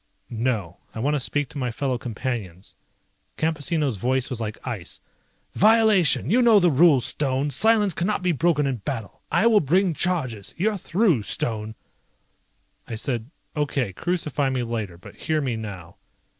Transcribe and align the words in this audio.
"No. 0.31 0.77
I 0.95 0.99
want 0.99 1.13
to 1.13 1.19
speak 1.19 1.47
to 1.49 1.59
my 1.59 1.69
fellow 1.69 1.99
Companions." 1.99 2.73
Campesino's 3.37 3.97
voice 3.97 4.31
was 4.31 4.41
like 4.41 4.57
ice. 4.67 4.99
"Violation! 5.53 6.31
You 6.31 6.41
know 6.41 6.59
the 6.59 6.71
rules, 6.71 7.05
Stone. 7.05 7.51
Silence 7.51 7.93
cannot 7.93 8.23
be 8.23 8.31
broken 8.31 8.65
in 8.65 8.77
battle. 8.77 9.21
I 9.31 9.45
will 9.45 9.59
bring 9.59 9.93
charges. 9.93 10.55
You're 10.57 10.77
through, 10.77 11.21
Stone." 11.21 11.75
I 12.87 12.95
said, 12.95 13.29
"Okay, 13.55 13.93
crucify 13.93 14.49
me 14.49 14.63
later. 14.63 14.97
But 14.97 15.17
hear 15.17 15.39
me 15.39 15.55
now." 15.55 15.97